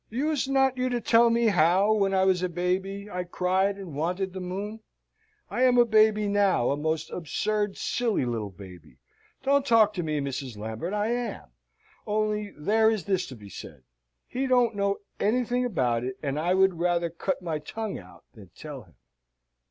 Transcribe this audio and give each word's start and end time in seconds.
Used 0.09 0.49
not 0.49 0.77
you 0.79 0.89
to 0.89 0.99
tell 0.99 1.29
me 1.29 1.45
how, 1.49 1.93
when 1.93 2.11
I 2.11 2.25
was 2.25 2.41
a 2.41 2.49
baby, 2.49 3.07
I 3.07 3.23
cried 3.23 3.77
and 3.77 3.93
wanted 3.93 4.33
the 4.33 4.39
moon? 4.39 4.79
I 5.47 5.61
am 5.61 5.77
a 5.77 5.85
baby 5.85 6.27
now, 6.27 6.71
a 6.71 6.75
most 6.75 7.11
absurd, 7.11 7.77
silly, 7.77 8.25
little 8.25 8.49
baby 8.49 8.97
don't 9.43 9.63
talk 9.63 9.93
to 9.93 10.01
me, 10.01 10.19
Mrs. 10.19 10.57
Lambert, 10.57 10.91
I 10.95 11.09
am. 11.09 11.49
Only 12.07 12.49
there 12.57 12.89
is 12.89 13.05
this 13.05 13.27
to 13.27 13.35
be 13.35 13.49
said, 13.49 13.83
he 14.27 14.47
don't 14.47 14.73
know 14.75 15.01
anything 15.19 15.65
about 15.65 16.03
it, 16.03 16.17
and 16.23 16.39
I 16.39 16.55
would 16.55 16.79
rather 16.79 17.11
cut 17.11 17.43
my 17.43 17.59
tongue 17.59 17.99
out 17.99 18.23
than 18.33 18.49
tell 18.55 18.81
him." 18.81 18.95